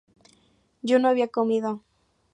[0.81, 1.83] yo no había comido